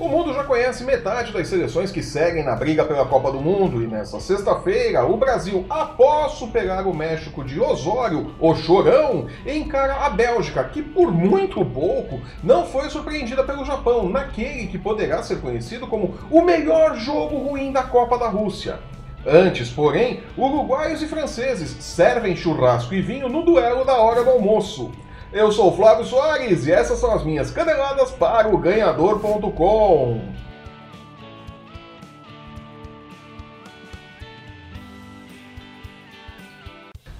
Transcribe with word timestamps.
O 0.00 0.08
mundo 0.08 0.32
já 0.32 0.42
conhece 0.44 0.82
metade 0.82 1.30
das 1.30 1.46
seleções 1.46 1.92
que 1.92 2.02
seguem 2.02 2.42
na 2.42 2.56
briga 2.56 2.86
pela 2.86 3.04
Copa 3.04 3.30
do 3.30 3.38
Mundo 3.38 3.82
e 3.82 3.86
nessa 3.86 4.18
sexta-feira 4.18 5.04
o 5.04 5.14
Brasil, 5.18 5.66
após 5.68 6.32
superar 6.32 6.86
o 6.86 6.96
México 6.96 7.44
de 7.44 7.60
Osório, 7.60 8.34
o 8.40 8.54
Chorão, 8.54 9.26
encara 9.46 10.06
a 10.06 10.08
Bélgica, 10.08 10.64
que 10.64 10.80
por 10.80 11.12
muito 11.12 11.62
pouco 11.62 12.18
não 12.42 12.64
foi 12.64 12.88
surpreendida 12.88 13.44
pelo 13.44 13.62
Japão, 13.62 14.08
naquele 14.08 14.68
que 14.68 14.78
poderá 14.78 15.22
ser 15.22 15.38
conhecido 15.42 15.86
como 15.86 16.14
o 16.30 16.40
melhor 16.40 16.96
jogo 16.96 17.36
ruim 17.36 17.70
da 17.70 17.82
Copa 17.82 18.16
da 18.16 18.28
Rússia. 18.28 18.78
Antes, 19.26 19.68
porém, 19.68 20.22
uruguaios 20.34 21.02
e 21.02 21.06
franceses 21.06 21.76
servem 21.78 22.34
churrasco 22.34 22.94
e 22.94 23.02
vinho 23.02 23.28
no 23.28 23.42
duelo 23.42 23.84
da 23.84 23.98
hora 23.98 24.24
do 24.24 24.30
almoço. 24.30 24.90
Eu 25.32 25.52
sou 25.52 25.76
Flávio 25.76 26.04
Soares 26.04 26.66
e 26.66 26.72
essas 26.72 26.98
são 26.98 27.12
as 27.14 27.24
minhas 27.24 27.52
caneladas 27.52 28.10
para 28.10 28.48
o 28.48 28.58
ganhador.com. 28.58 30.20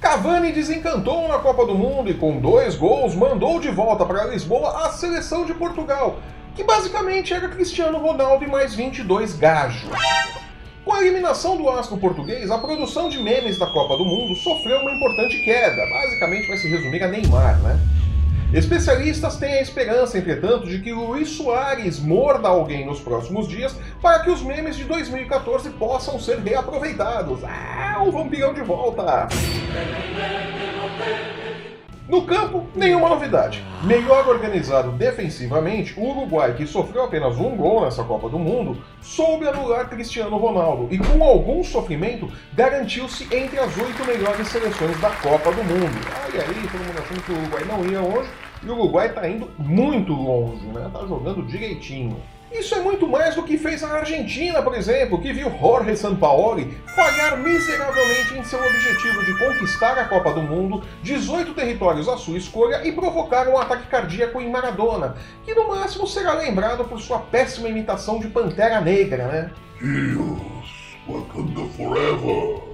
Cavani 0.00 0.50
desencantou 0.50 1.28
na 1.28 1.38
Copa 1.38 1.64
do 1.64 1.76
Mundo 1.76 2.10
e 2.10 2.14
com 2.14 2.40
dois 2.40 2.74
gols 2.74 3.14
mandou 3.14 3.60
de 3.60 3.70
volta 3.70 4.04
para 4.04 4.24
Lisboa 4.24 4.86
a 4.86 4.90
seleção 4.90 5.44
de 5.44 5.54
Portugal, 5.54 6.18
que 6.56 6.64
basicamente 6.64 7.32
era 7.32 7.48
Cristiano 7.48 7.98
Ronaldo 7.98 8.44
e 8.44 8.48
mais 8.48 8.74
22 8.74 9.36
gajos. 9.36 9.88
Com 10.90 10.96
a 10.96 11.02
eliminação 11.02 11.56
do 11.56 11.68
astro 11.68 11.96
português, 11.98 12.50
a 12.50 12.58
produção 12.58 13.08
de 13.08 13.16
memes 13.16 13.56
da 13.56 13.66
Copa 13.68 13.96
do 13.96 14.04
Mundo 14.04 14.34
sofreu 14.34 14.80
uma 14.80 14.90
importante 14.90 15.38
queda. 15.44 15.86
Basicamente 15.88 16.48
vai 16.48 16.56
se 16.56 16.66
resumir 16.66 17.00
a 17.04 17.06
Neymar, 17.06 17.62
né? 17.62 17.78
Especialistas 18.52 19.36
têm 19.36 19.52
a 19.52 19.62
esperança, 19.62 20.18
entretanto, 20.18 20.66
de 20.66 20.80
que 20.80 20.92
Luiz 20.92 21.28
Soares 21.28 22.00
morda 22.00 22.48
alguém 22.48 22.84
nos 22.84 22.98
próximos 22.98 23.46
dias 23.46 23.72
para 24.02 24.18
que 24.24 24.30
os 24.30 24.42
memes 24.42 24.76
de 24.76 24.82
2014 24.82 25.70
possam 25.70 26.18
ser 26.18 26.40
reaproveitados. 26.40 27.38
Ah, 27.44 28.02
o 28.04 28.10
vampirão 28.10 28.52
de 28.52 28.62
volta! 28.62 29.28
No 32.10 32.22
campo, 32.22 32.66
nenhuma 32.74 33.08
novidade. 33.08 33.64
Melhor 33.84 34.26
organizado 34.26 34.90
defensivamente, 34.90 35.94
o 35.96 36.10
Uruguai, 36.10 36.54
que 36.54 36.66
sofreu 36.66 37.04
apenas 37.04 37.38
um 37.38 37.56
gol 37.56 37.82
nessa 37.82 38.02
Copa 38.02 38.28
do 38.28 38.36
Mundo, 38.36 38.82
soube 39.00 39.46
anular 39.46 39.88
Cristiano 39.88 40.36
Ronaldo 40.36 40.92
e, 40.92 40.98
com 40.98 41.22
algum 41.22 41.62
sofrimento, 41.62 42.28
garantiu-se 42.52 43.32
entre 43.32 43.60
as 43.60 43.78
oito 43.78 44.04
melhores 44.04 44.48
seleções 44.48 45.00
da 45.00 45.10
Copa 45.10 45.52
do 45.52 45.62
Mundo. 45.62 46.00
E 46.34 46.36
aí, 46.36 46.68
todo 46.68 46.84
mundo 46.84 46.98
achando 46.98 47.22
que 47.22 47.30
o 47.30 47.38
Uruguai 47.38 47.64
não 47.64 47.86
ia 47.86 48.00
longe, 48.00 48.28
e 48.60 48.68
o 48.68 48.72
Uruguai 48.74 49.06
está 49.06 49.28
indo 49.28 49.48
muito 49.56 50.12
longe, 50.12 50.66
né? 50.66 50.90
Tá 50.92 51.06
jogando 51.06 51.46
direitinho. 51.46 52.16
Isso 52.52 52.74
é 52.74 52.80
muito 52.80 53.06
mais 53.06 53.36
do 53.36 53.44
que 53.44 53.56
fez 53.56 53.84
a 53.84 53.98
Argentina, 53.98 54.60
por 54.60 54.74
exemplo, 54.74 55.20
que 55.20 55.32
viu 55.32 55.50
Jorge 55.58 55.96
Sampaoli 55.96 56.76
falhar 56.94 57.38
miseravelmente 57.38 58.36
em 58.36 58.44
seu 58.44 58.58
objetivo 58.58 59.24
de 59.24 59.38
conquistar 59.38 59.96
a 59.96 60.04
Copa 60.06 60.32
do 60.32 60.42
Mundo, 60.42 60.82
18 61.02 61.54
territórios 61.54 62.08
à 62.08 62.16
sua 62.16 62.36
escolha 62.36 62.86
e 62.86 62.92
provocar 62.92 63.46
um 63.48 63.56
ataque 63.56 63.86
cardíaco 63.86 64.40
em 64.40 64.50
Maradona, 64.50 65.16
que 65.44 65.54
no 65.54 65.68
máximo 65.68 66.06
será 66.06 66.34
lembrado 66.34 66.84
por 66.84 67.00
sua 67.00 67.20
péssima 67.20 67.68
imitação 67.68 68.18
de 68.18 68.28
Pantera 68.28 68.80
Negra, 68.80 69.26
né? 69.28 69.50
Heroes, 69.80 70.98
Wakanda 71.06 71.68
Forever. 71.76 72.70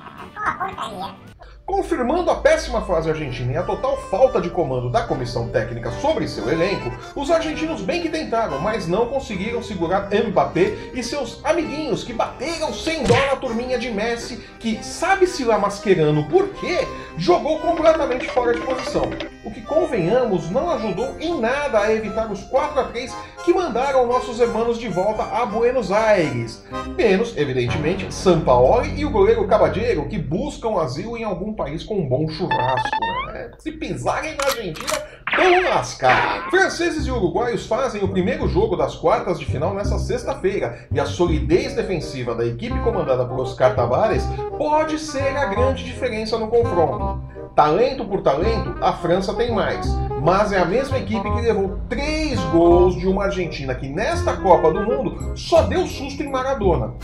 Porcaria. 0.40 1.30
Confirmando 1.70 2.32
a 2.32 2.34
péssima 2.34 2.82
fase 2.82 3.08
argentina 3.08 3.52
e 3.52 3.56
a 3.56 3.62
total 3.62 3.96
falta 4.10 4.40
de 4.40 4.50
comando 4.50 4.90
da 4.90 5.04
comissão 5.04 5.48
técnica 5.48 5.92
sobre 5.92 6.26
seu 6.26 6.50
elenco, 6.50 6.90
os 7.14 7.30
argentinos 7.30 7.80
bem 7.80 8.02
que 8.02 8.08
tentaram, 8.08 8.58
mas 8.58 8.88
não 8.88 9.06
conseguiram 9.06 9.62
segurar 9.62 10.08
Mbappé 10.12 10.90
e 10.92 11.00
seus 11.00 11.40
amiguinhos 11.44 12.02
que 12.02 12.12
bateram 12.12 12.74
sem 12.74 13.04
dó 13.04 13.14
na 13.14 13.36
turminha 13.36 13.78
de 13.78 13.88
Messi, 13.88 14.44
que 14.58 14.82
sabe-se 14.82 15.44
lá 15.44 15.60
masquerando 15.60 16.24
por 16.24 16.48
quê, 16.54 16.88
jogou 17.16 17.60
completamente 17.60 18.26
fora 18.28 18.52
de 18.52 18.60
posição. 18.62 19.08
O 19.44 19.50
que, 19.50 19.60
convenhamos, 19.62 20.50
não 20.50 20.70
ajudou 20.70 21.16
em 21.20 21.40
nada 21.40 21.78
a 21.78 21.94
evitar 21.94 22.30
os 22.30 22.42
4 22.44 22.80
a 22.80 22.84
3 22.84 23.14
que 23.44 23.54
mandaram 23.54 24.06
nossos 24.06 24.38
irmãos 24.38 24.78
de 24.78 24.88
volta 24.88 25.22
a 25.22 25.46
Buenos 25.46 25.90
Aires. 25.90 26.62
Menos, 26.96 27.36
evidentemente, 27.36 28.12
Sampaoli 28.12 29.00
e 29.00 29.04
o 29.04 29.10
goleiro 29.10 29.46
Cabadeiro, 29.46 30.08
que 30.08 30.18
buscam 30.18 30.78
asilo 30.80 31.16
em 31.16 31.24
algum 31.24 31.54
país 31.60 31.84
com 31.84 31.98
um 31.98 32.08
bom 32.08 32.26
churrasco. 32.26 32.88
Né? 33.26 33.50
Se 33.58 33.72
pisarem 33.72 34.34
na 34.34 34.46
Argentina, 34.46 34.88
vão 35.36 35.62
lascar. 35.68 36.48
Franceses 36.48 37.06
e 37.06 37.10
uruguaios 37.10 37.66
fazem 37.66 38.02
o 38.02 38.08
primeiro 38.08 38.48
jogo 38.48 38.76
das 38.76 38.96
quartas 38.96 39.38
de 39.38 39.44
final 39.44 39.74
nessa 39.74 39.98
sexta-feira, 39.98 40.88
e 40.90 40.98
a 40.98 41.04
solidez 41.04 41.74
defensiva 41.74 42.34
da 42.34 42.46
equipe 42.46 42.78
comandada 42.80 43.26
por 43.26 43.40
Oscar 43.40 43.76
Tavares 43.76 44.24
pode 44.56 44.98
ser 44.98 45.36
a 45.36 45.46
grande 45.46 45.84
diferença 45.84 46.38
no 46.38 46.48
confronto. 46.48 47.22
Talento 47.54 48.06
por 48.06 48.22
talento, 48.22 48.76
a 48.80 48.94
França 48.94 49.34
tem 49.34 49.52
mais, 49.52 49.86
mas 50.22 50.52
é 50.52 50.58
a 50.58 50.64
mesma 50.64 50.98
equipe 50.98 51.30
que 51.30 51.40
levou 51.42 51.78
três 51.90 52.40
gols 52.44 52.96
de 52.96 53.06
uma 53.06 53.24
Argentina 53.24 53.74
que 53.74 53.88
nesta 53.88 54.34
Copa 54.36 54.72
do 54.72 54.82
Mundo 54.82 55.36
só 55.36 55.62
deu 55.62 55.86
susto 55.86 56.22
em 56.22 56.30
Maradona. 56.30 56.94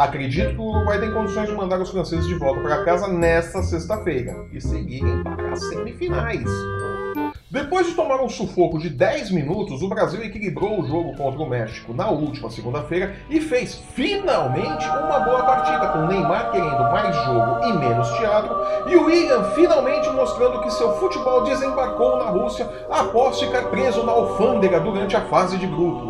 Acredito 0.00 0.54
que 0.54 0.60
o 0.62 0.70
Uruguai 0.70 0.98
tem 0.98 1.12
condições 1.12 1.46
de 1.46 1.54
mandar 1.54 1.78
os 1.78 1.90
franceses 1.90 2.26
de 2.26 2.32
volta 2.32 2.62
para 2.62 2.84
casa 2.86 3.06
nesta 3.06 3.62
sexta-feira 3.62 4.46
e 4.50 4.58
seguirem 4.58 5.22
para 5.22 5.52
as 5.52 5.62
semifinais. 5.68 6.48
Depois 7.50 7.86
de 7.86 7.92
tomar 7.92 8.22
um 8.22 8.28
sufoco 8.28 8.78
de 8.78 8.88
10 8.88 9.30
minutos, 9.30 9.82
o 9.82 9.88
Brasil 9.88 10.24
equilibrou 10.24 10.80
o 10.80 10.86
jogo 10.86 11.14
contra 11.18 11.42
o 11.42 11.46
México 11.46 11.92
na 11.92 12.08
última 12.08 12.48
segunda-feira 12.48 13.14
e 13.28 13.42
fez 13.42 13.74
finalmente 13.94 14.88
uma 14.88 15.18
boa 15.20 15.42
partida, 15.42 15.88
com 15.88 16.06
Neymar 16.06 16.50
querendo 16.50 16.82
mais 16.84 17.14
jogo 17.16 17.62
e 17.66 17.72
menos 17.74 18.08
teatro, 18.16 18.56
e 18.88 18.96
o 18.96 19.04
William 19.04 19.44
finalmente 19.50 20.08
mostrando 20.10 20.62
que 20.62 20.70
seu 20.70 20.94
futebol 20.94 21.44
desembarcou 21.44 22.16
na 22.16 22.30
Rússia 22.30 22.66
após 22.88 23.38
ficar 23.38 23.64
preso 23.64 24.02
na 24.02 24.12
alfândega 24.12 24.80
durante 24.80 25.14
a 25.14 25.20
fase 25.26 25.58
de 25.58 25.66
grupos. 25.66 26.09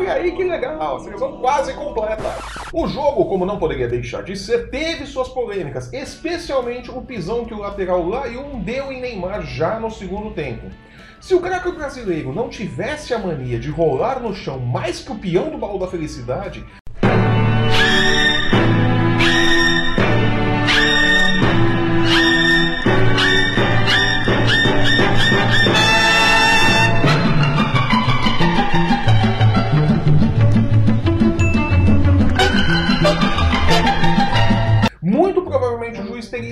Ai, 0.00 0.08
aí 0.08 0.32
que 0.32 0.44
legal, 0.44 0.98
seleção 1.00 1.36
quase 1.36 1.74
completa. 1.74 2.34
O 2.72 2.88
jogo, 2.88 3.26
como 3.26 3.44
não 3.44 3.58
poderia 3.58 3.86
deixar 3.86 4.22
de 4.22 4.34
ser, 4.34 4.70
teve 4.70 5.04
suas 5.04 5.28
polêmicas, 5.28 5.92
especialmente 5.92 6.90
o 6.90 7.02
pisão 7.02 7.44
que 7.44 7.52
o 7.52 7.58
lateral 7.58 8.08
Layun 8.08 8.60
deu 8.60 8.90
em 8.90 8.98
Neymar 8.98 9.42
já 9.42 9.78
no 9.78 9.90
segundo 9.90 10.30
tempo. 10.30 10.70
Se 11.20 11.34
o 11.34 11.40
craque 11.40 11.70
brasileiro 11.72 12.32
não 12.32 12.48
tivesse 12.48 13.12
a 13.12 13.18
mania 13.18 13.58
de 13.58 13.68
rolar 13.68 14.20
no 14.20 14.34
chão 14.34 14.58
mais 14.58 15.00
que 15.00 15.12
o 15.12 15.18
peão 15.18 15.50
do 15.50 15.58
baú 15.58 15.78
da 15.78 15.86
felicidade, 15.86 16.64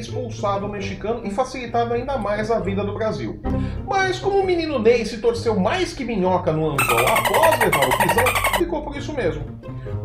expulsado 0.08 0.66
o 0.66 0.68
mexicano 0.68 1.20
e 1.24 1.30
facilitado 1.30 1.92
ainda 1.92 2.16
mais 2.16 2.50
a 2.50 2.58
vida 2.58 2.82
do 2.82 2.94
Brasil. 2.94 3.40
Mas 3.86 4.18
como 4.18 4.40
o 4.40 4.46
menino 4.46 4.78
Ney 4.78 5.04
se 5.04 5.18
torceu 5.18 5.58
mais 5.58 5.92
que 5.92 6.04
minhoca 6.04 6.52
no 6.52 6.70
anzol 6.70 7.06
após 7.06 7.58
levar 7.60 7.88
o 7.88 7.98
pisão, 7.98 8.58
ficou 8.58 8.82
por 8.82 8.96
isso 8.96 9.12
mesmo. 9.12 9.44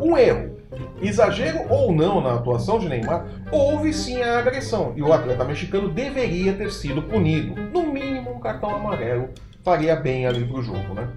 Um 0.00 0.16
erro. 0.16 0.54
Exagero 1.00 1.66
ou 1.70 1.92
não 1.92 2.20
na 2.20 2.34
atuação 2.34 2.78
de 2.78 2.88
Neymar, 2.88 3.26
houve 3.50 3.92
sim 3.92 4.20
a 4.22 4.38
agressão 4.38 4.92
e 4.96 5.02
o 5.02 5.12
atleta 5.12 5.44
mexicano 5.44 5.88
deveria 5.88 6.52
ter 6.52 6.70
sido 6.70 7.02
punido. 7.02 7.54
No 7.72 7.82
mínimo, 7.92 8.32
um 8.32 8.40
cartão 8.40 8.74
amarelo 8.74 9.28
faria 9.62 9.96
bem 9.96 10.26
ali 10.26 10.44
pro 10.44 10.62
jogo, 10.62 10.94
né? 10.94 11.08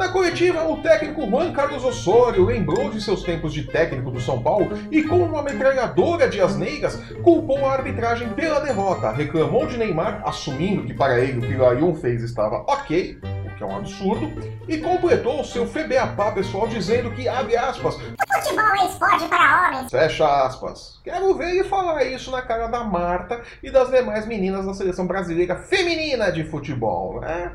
Na 0.00 0.08
coletiva, 0.08 0.64
o 0.66 0.78
técnico 0.78 1.28
Juan 1.28 1.52
Carlos 1.52 1.84
Osório 1.84 2.46
lembrou 2.46 2.88
de 2.88 3.02
seus 3.02 3.22
tempos 3.22 3.52
de 3.52 3.64
técnico 3.64 4.10
do 4.10 4.18
São 4.18 4.42
Paulo 4.42 4.70
e, 4.90 5.02
com 5.02 5.18
uma 5.18 5.42
metralhadora 5.42 6.26
de 6.26 6.40
asneiras, 6.40 6.96
culpou 7.22 7.66
a 7.66 7.74
arbitragem 7.74 8.30
pela 8.30 8.60
derrota, 8.60 9.12
reclamou 9.12 9.66
de 9.66 9.76
Neymar, 9.76 10.22
assumindo 10.24 10.84
que 10.84 10.94
para 10.94 11.20
ele 11.20 11.40
o 11.40 11.42
que 11.42 11.54
Layun 11.54 11.94
fez 11.94 12.22
estava 12.22 12.64
ok, 12.66 13.18
o 13.44 13.54
que 13.58 13.62
é 13.62 13.66
um 13.66 13.76
absurdo, 13.76 14.32
e 14.66 14.78
completou 14.78 15.44
seu 15.44 15.66
FBAPA 15.66 16.32
pessoal 16.32 16.66
dizendo 16.66 17.10
que, 17.10 17.28
abre 17.28 17.58
aspas, 17.58 17.96
Futebol 17.96 18.74
é 18.80 18.86
esporte 18.86 19.28
para 19.28 19.68
homens. 19.68 19.90
fecha 19.90 20.46
aspas. 20.46 20.98
Quero 21.04 21.34
ver 21.34 21.50
ele 21.50 21.64
falar 21.64 22.02
isso 22.04 22.30
na 22.30 22.40
cara 22.40 22.68
da 22.68 22.82
Marta 22.82 23.42
e 23.62 23.70
das 23.70 23.90
demais 23.90 24.26
meninas 24.26 24.64
da 24.64 24.72
seleção 24.72 25.06
brasileira 25.06 25.56
feminina 25.56 26.32
de 26.32 26.42
futebol, 26.44 27.20
né? 27.20 27.52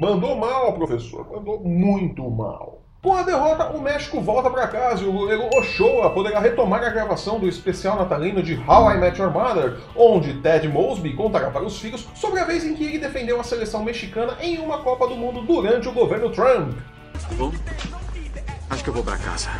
Mandou 0.00 0.34
mal, 0.34 0.72
professor. 0.72 1.30
Mandou 1.30 1.60
muito 1.60 2.22
mal. 2.30 2.80
Com 3.02 3.12
a 3.12 3.22
derrota, 3.22 3.76
o 3.76 3.82
México 3.82 4.18
volta 4.18 4.48
para 4.48 4.66
casa 4.66 5.04
e 5.04 5.06
o 5.06 5.12
goleiro 5.12 5.50
Ochoa 5.54 6.08
poderá 6.08 6.40
retomar 6.40 6.82
a 6.82 6.88
gravação 6.88 7.38
do 7.38 7.46
especial 7.46 7.96
natalino 7.96 8.42
de 8.42 8.54
How 8.66 8.92
I 8.92 8.98
Met 8.98 9.20
Your 9.20 9.30
Mother, 9.30 9.76
onde 9.94 10.40
Ted 10.40 10.66
Mosby 10.68 11.14
contará 11.14 11.50
para 11.50 11.64
os 11.64 11.78
filhos 11.78 12.08
sobre 12.14 12.40
a 12.40 12.44
vez 12.44 12.64
em 12.64 12.74
que 12.74 12.84
ele 12.84 12.98
defendeu 12.98 13.38
a 13.38 13.44
seleção 13.44 13.84
mexicana 13.84 14.38
em 14.40 14.58
uma 14.58 14.78
Copa 14.78 15.06
do 15.06 15.16
Mundo 15.16 15.42
durante 15.42 15.86
o 15.86 15.92
governo 15.92 16.30
Trump. 16.30 16.78
Bom, 17.36 17.52
acho 18.70 18.82
que 18.82 18.88
eu 18.88 18.94
vou 18.94 19.04
pra 19.04 19.18
casa. 19.18 19.50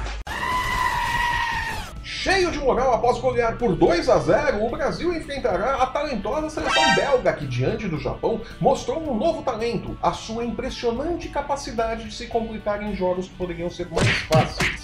Cheio 2.22 2.50
de 2.50 2.58
moral 2.58 2.93
após 2.93 3.19
golear 3.19 3.56
por 3.56 3.75
2 3.75 4.11
a 4.11 4.19
0, 4.19 4.62
o 4.62 4.69
Brasil 4.69 5.11
enfrentará 5.17 5.76
a 5.76 5.87
talentosa 5.87 6.50
seleção 6.50 6.94
belga 6.94 7.32
que, 7.32 7.46
diante 7.46 7.88
do 7.88 7.99
Japão, 7.99 8.43
mostrou 8.61 9.11
um 9.11 9.17
novo 9.17 9.43
talento, 9.43 9.96
a 10.02 10.12
sua 10.12 10.44
impressionante 10.44 11.31
capacidade 11.31 12.05
de 12.05 12.14
se 12.14 12.26
complicar 12.26 12.82
em 12.82 12.94
jogos 12.94 13.26
que 13.26 13.34
poderiam 13.37 13.70
ser 13.70 13.88
mais 13.88 14.06
fáceis. 14.28 14.80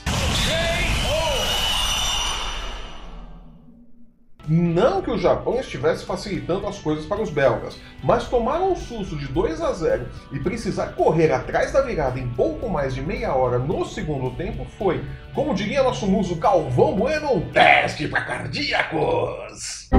Não 4.49 5.03
que 5.03 5.11
o 5.11 5.19
Japão 5.19 5.59
estivesse 5.59 6.05
facilitando 6.05 6.69
as 6.69 6.79
coisas 6.79 7.05
para 7.05 7.21
os 7.21 7.31
belgas, 7.31 7.77
mas 8.03 8.29
tomar 8.29 8.61
um 8.61 8.77
susto 8.77 9.17
de 9.17 9.27
2 9.27 9.61
a 9.61 9.73
0 9.73 10.07
e 10.31 10.39
precisar 10.39 10.89
correr 10.95 11.33
atrás 11.33 11.73
da 11.73 11.81
virada 11.81 12.21
em 12.21 12.29
pouco 12.29 12.69
mais 12.69 12.95
de 12.95 13.03
meia 13.03 13.35
hora 13.35 13.59
no 13.59 13.85
segundo 13.85 14.31
tempo 14.37 14.65
foi, 14.79 15.05
como 15.35 15.55
diria 15.55 15.83
nosso 15.83 16.07
muso 16.07 16.37
Calvão 16.37 16.95
Bueno, 16.95 17.33
um 17.33 17.41
teste 17.51 18.07
para 18.07 18.25
cardíacos. 18.25 19.91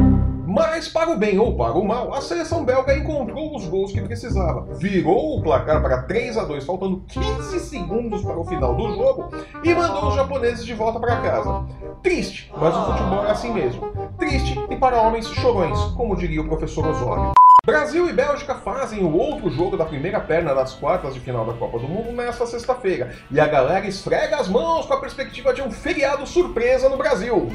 Mas, 0.50 0.88
para 0.88 1.12
o 1.12 1.18
bem 1.18 1.38
ou 1.38 1.58
para 1.58 1.74
o 1.74 1.86
mal, 1.86 2.14
a 2.14 2.22
seleção 2.22 2.64
belga 2.64 2.98
encontrou 2.98 3.56
os 3.56 3.68
gols 3.68 3.92
que 3.92 4.02
precisava. 4.02 4.74
Virou 4.78 5.38
o 5.38 5.44
placar 5.44 5.82
para 5.82 6.04
3 6.04 6.38
a 6.38 6.46
2 6.46 6.64
faltando 6.64 7.04
15 7.10 7.60
segundos 7.60 8.24
para 8.24 8.40
o 8.40 8.46
final 8.46 8.74
do 8.74 8.96
jogo, 8.96 9.30
e 9.64 9.74
mandou 9.74 10.10
os 10.10 10.16
japoneses 10.16 10.66
de 10.66 10.74
volta 10.74 11.00
para 11.00 11.18
casa. 11.18 11.66
Triste, 12.02 12.52
mas 12.56 12.76
o 12.76 12.86
futebol 12.86 13.26
é 13.26 13.32
assim 13.32 13.54
mesmo. 13.54 13.92
Triste 14.18 14.58
e 14.70 14.76
para 14.76 15.02
homens 15.02 15.28
chorões, 15.28 15.80
como 15.96 16.16
diria 16.16 16.42
o 16.42 16.48
professor 16.48 16.88
Osório. 16.88 17.34
Brasil 17.66 18.10
e 18.10 18.14
Bélgica 18.14 18.56
fazem 18.56 19.04
o 19.04 19.14
outro 19.14 19.50
jogo 19.50 19.76
da 19.76 19.84
primeira 19.84 20.22
perna 20.22 20.56
das 20.56 20.74
quartas 20.74 21.14
de 21.14 21.20
final 21.20 21.46
da 21.46 21.54
Copa 21.54 21.78
do 21.80 21.88
Mundo 21.88 22.14
nesta 22.14 22.46
sexta-feira. 22.46 23.14
E 23.30 23.40
a 23.42 23.46
galera 23.46 23.86
esfrega 23.86 24.38
as 24.38 24.48
mãos 24.48 24.86
com 24.86 24.94
a 24.94 25.02
perspectiva 25.02 25.54
de 25.54 25.62
um 25.62 25.70
feriado 25.70 26.26
surpresa 26.26 26.88
no 26.88 26.96
Brasil. 26.96 27.52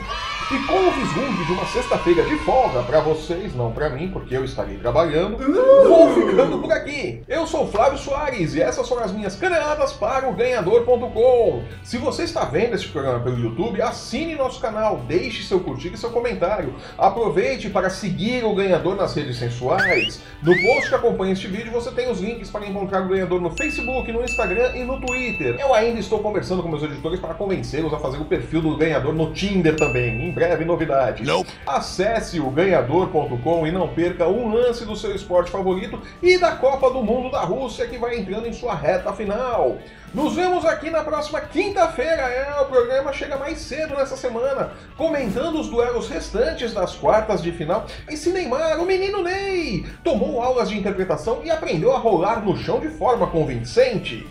E 0.50 0.58
com 0.66 0.74
o 0.74 0.90
vislumbre 0.90 1.44
de 1.46 1.52
uma 1.52 1.64
sexta-feira 1.66 2.22
de 2.24 2.36
folga 2.38 2.82
para 2.82 3.00
vocês, 3.00 3.54
não 3.54 3.72
para 3.72 3.88
mim, 3.88 4.08
porque 4.08 4.36
eu 4.36 4.44
estarei 4.44 4.76
trabalhando, 4.76 5.38
vou 5.38 6.14
ficando 6.14 6.58
por 6.58 6.70
aqui. 6.70 7.22
Eu 7.26 7.46
sou 7.46 7.66
Flávio 7.66 7.98
Soares 7.98 8.54
e 8.54 8.60
essas 8.60 8.86
são 8.86 8.98
as 8.98 9.12
minhas 9.12 9.36
caneladas 9.36 9.92
para 9.92 10.28
o 10.28 10.34
ganhador.com. 10.34 11.62
Se 11.82 11.96
você 11.96 12.24
está 12.24 12.44
vendo 12.44 12.74
este 12.74 12.88
programa 12.88 13.20
pelo 13.20 13.38
YouTube, 13.38 13.80
assine 13.80 14.34
nosso 14.34 14.60
canal, 14.60 14.98
deixe 15.08 15.42
seu 15.42 15.60
curtir 15.60 15.92
e 15.94 15.96
seu 15.96 16.10
comentário. 16.10 16.74
Aproveite 16.98 17.70
para 17.70 17.88
seguir 17.88 18.44
o 18.44 18.54
ganhador 18.54 18.96
nas 18.96 19.14
redes 19.14 19.38
sensuais. 19.38 20.20
No 20.42 20.52
post 20.60 20.88
que 20.88 20.94
acompanha 20.94 21.32
este 21.32 21.46
vídeo 21.46 21.72
você 21.72 21.90
tem 21.92 22.10
os 22.10 22.20
links 22.20 22.50
para 22.50 22.66
encontrar 22.66 23.02
o 23.02 23.08
ganhador 23.08 23.40
no 23.40 23.50
Facebook, 23.50 24.10
no 24.12 24.22
Instagram 24.22 24.76
e 24.76 24.84
no 24.84 25.00
Twitter. 25.00 25.56
Eu 25.58 25.72
ainda 25.72 26.00
estou 26.00 26.18
conversando 26.18 26.62
com 26.62 26.68
meus 26.68 26.82
editores 26.82 27.20
para 27.20 27.34
convencê-los 27.34 27.94
a 27.94 27.98
fazer 27.98 28.18
o 28.18 28.24
perfil 28.24 28.60
do 28.60 28.76
ganhador 28.76 29.14
no 29.14 29.32
Tinder 29.32 29.76
também. 29.76 30.31
Breve 30.32 30.64
novidades. 30.64 31.26
Nope. 31.26 31.50
Acesse 31.66 32.40
o 32.40 32.50
ganhador.com 32.50 33.66
e 33.66 33.72
não 33.72 33.88
perca 33.88 34.26
um 34.26 34.52
lance 34.52 34.84
do 34.84 34.96
seu 34.96 35.14
esporte 35.14 35.50
favorito 35.50 36.00
e 36.22 36.38
da 36.38 36.52
Copa 36.52 36.90
do 36.90 37.02
Mundo 37.02 37.30
da 37.30 37.40
Rússia 37.40 37.86
que 37.86 37.98
vai 37.98 38.18
entrando 38.18 38.46
em 38.46 38.52
sua 38.52 38.74
reta 38.74 39.12
final. 39.12 39.78
Nos 40.14 40.34
vemos 40.34 40.66
aqui 40.66 40.90
na 40.90 41.02
próxima 41.02 41.40
quinta-feira. 41.40 42.22
É, 42.22 42.60
o 42.60 42.66
programa 42.66 43.12
chega 43.12 43.36
mais 43.36 43.58
cedo 43.58 43.94
nessa 43.94 44.16
semana, 44.16 44.72
comentando 44.96 45.58
os 45.58 45.68
duelos 45.68 46.08
restantes 46.08 46.74
das 46.74 46.94
quartas 46.94 47.42
de 47.42 47.50
final. 47.50 47.86
E 48.10 48.16
se 48.16 48.30
Neymar, 48.30 48.78
o 48.78 48.84
menino 48.84 49.22
Ney, 49.22 49.86
tomou 50.04 50.42
aulas 50.42 50.68
de 50.68 50.78
interpretação 50.78 51.40
e 51.42 51.50
aprendeu 51.50 51.94
a 51.94 51.98
rolar 51.98 52.44
no 52.44 52.56
chão 52.56 52.78
de 52.78 52.88
forma 52.88 53.26
convincente. 53.26 54.26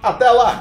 Até 0.00 0.30
lá! 0.30 0.60